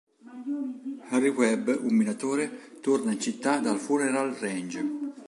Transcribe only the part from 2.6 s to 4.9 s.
torna in città dal Funeral Range.